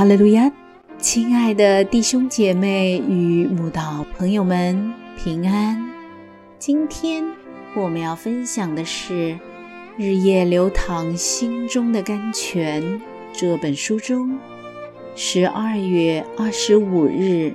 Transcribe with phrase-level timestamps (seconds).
[0.00, 0.50] 哈利路亚，
[0.96, 5.78] 亲爱的弟兄姐妹与慕道朋友们，平安！
[6.58, 7.22] 今天
[7.76, 9.12] 我们要分享的是
[9.98, 12.82] 《日夜流淌心中的甘泉》
[13.34, 14.38] 这本书中
[15.14, 17.52] 十二月二十五日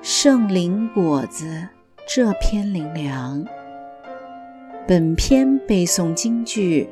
[0.00, 1.66] 圣灵果子
[2.06, 3.44] 这篇灵粮。
[4.86, 6.88] 本篇背诵京剧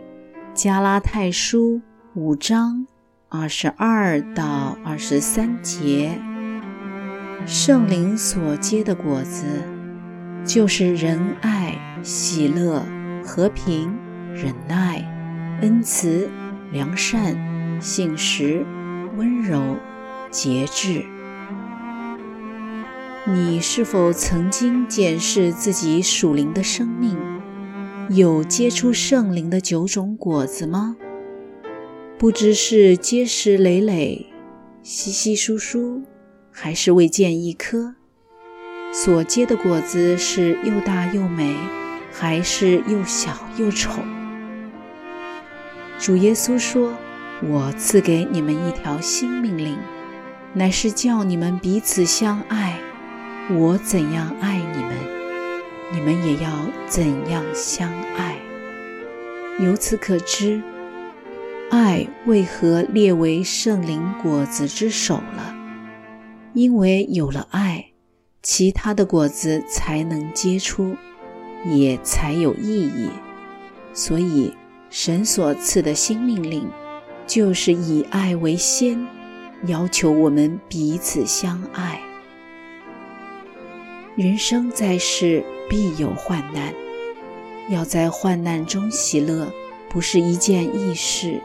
[0.54, 1.80] 加拉太书
[2.14, 2.84] 五章。
[3.30, 6.18] 二十二到二十三节，
[7.44, 9.44] 圣灵所结的果子，
[10.46, 12.82] 就是仁爱、喜乐、
[13.22, 13.94] 和平、
[14.32, 15.04] 忍耐、
[15.60, 16.30] 恩慈、
[16.72, 17.36] 良善、
[17.82, 18.64] 信实、
[19.18, 19.76] 温柔、
[20.30, 21.04] 节制。
[23.26, 27.14] 你是否曾经检视自己属灵的生命，
[28.08, 30.96] 有结出圣灵的九种果子吗？
[32.18, 34.26] 不知是结实累累、
[34.82, 36.02] 稀稀疏疏，
[36.50, 37.94] 还是未见一颗，
[38.92, 41.54] 所结的果子是又大又美，
[42.10, 44.02] 还是又小又丑？
[46.00, 46.92] 主耶稣说
[47.48, 49.78] ：“我赐给你们一条新命令，
[50.54, 52.80] 乃是叫你们彼此相爱。
[53.48, 54.92] 我怎样爱你们，
[55.92, 56.50] 你们也要
[56.88, 58.36] 怎样相爱。
[59.60, 60.60] 由此可知。”
[61.70, 65.54] 爱为何列为圣灵果子之首了？
[66.54, 67.92] 因为有了爱，
[68.42, 70.96] 其他的果子才能结出，
[71.66, 73.10] 也才有意义。
[73.92, 74.54] 所以，
[74.88, 76.66] 神所赐的新命令，
[77.26, 79.06] 就是以爱为先，
[79.66, 82.00] 要求我们彼此相爱。
[84.16, 86.72] 人生在世，必有患难，
[87.68, 89.52] 要在患难中喜乐，
[89.90, 91.40] 不是一件易事。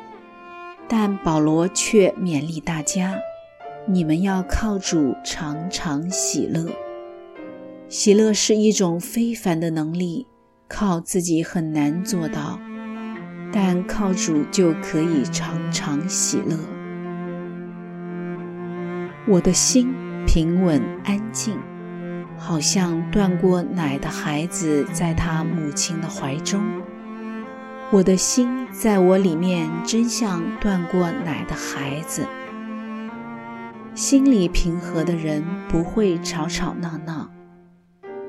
[0.88, 3.16] 但保罗却勉励大家
[3.88, 6.68] ：“你们要靠主常常喜乐。
[7.88, 10.28] 喜乐是一种非凡的能力，
[10.68, 12.60] 靠自己很难做到，
[13.52, 16.58] 但靠主就可以常常喜乐。
[19.28, 19.94] 我的心
[20.28, 21.58] 平稳安静，
[22.38, 26.62] 好像断过奶的孩子在他母亲的怀中。”
[27.94, 32.26] 我的心在我里面，真像断过奶的孩子。
[33.94, 37.30] 心里平和的人不会吵吵闹闹，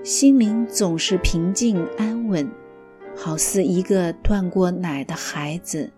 [0.03, 2.47] 心灵总是平静安稳，
[3.17, 5.91] 好似一个断过奶的孩子，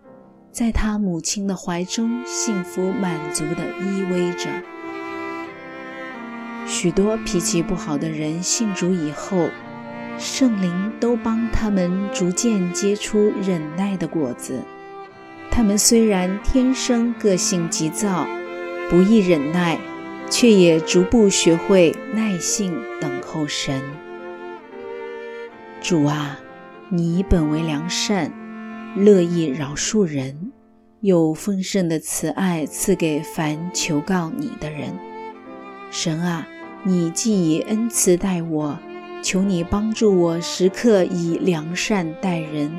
[0.49, 4.49] 在他母亲的怀中幸福满足地依偎着。
[6.65, 9.49] 许多脾气不好的人信主以后。
[10.17, 14.63] 圣灵都帮他们逐渐结出忍耐的果子。
[15.51, 18.27] 他们虽然天生个性急躁，
[18.89, 19.79] 不易忍耐，
[20.29, 23.81] 却也逐步学会耐性等候神。
[25.81, 26.39] 主啊，
[26.89, 28.31] 你本为良善，
[28.95, 30.51] 乐意饶恕人，
[31.01, 34.93] 有丰盛的慈爱赐给凡求告你的人。
[35.91, 36.47] 神啊，
[36.83, 38.79] 你既以恩慈待我。
[39.27, 42.71] 求你帮助我，时刻以良善待人，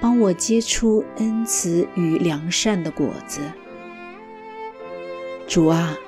[0.00, 3.40] 帮我结出恩慈与良善的果子。
[5.48, 5.98] 主啊，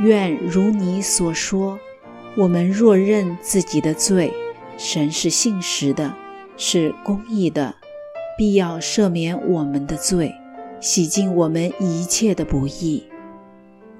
[0.00, 1.78] 愿如你所说，
[2.36, 4.32] 我们若认自己的罪，
[4.76, 6.12] 神是信实的，
[6.56, 7.76] 是公义的，
[8.36, 10.34] 必要赦免我们的罪，
[10.80, 13.04] 洗净我们一切的不义。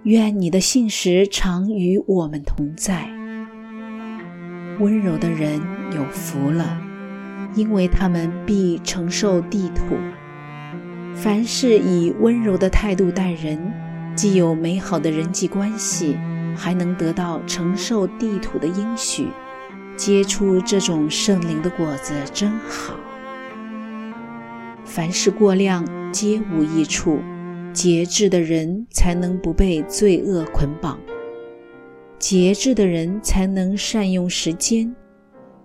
[0.02, 3.19] 愿你的信实常与我们同在。
[4.80, 5.60] 温柔的人
[5.94, 6.80] 有福了，
[7.54, 9.94] 因为他们必承受地土。
[11.14, 13.72] 凡是以温柔的态度待人，
[14.16, 16.16] 既有美好的人际关系，
[16.56, 19.28] 还能得到承受地土的应许，
[19.96, 22.94] 结出这种圣灵的果子，真好。
[24.86, 27.20] 凡事过量，皆无益处。
[27.72, 30.98] 节制的人才能不被罪恶捆绑。
[32.20, 34.94] 节制的人才能善用时间。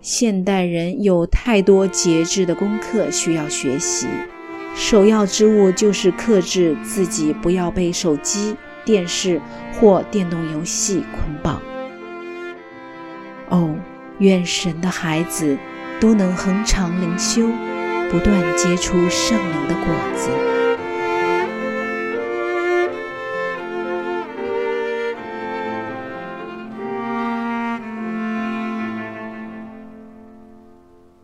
[0.00, 4.06] 现代人有太多节制的功课需要学习，
[4.74, 8.56] 首要之务就是克制自己，不要被手机、
[8.86, 9.38] 电视
[9.74, 11.60] 或电动游戏捆绑。
[13.50, 13.74] 哦，
[14.18, 15.58] 愿神的孩子
[16.00, 17.50] 都能恒常灵修，
[18.10, 20.55] 不断结出圣灵的果子。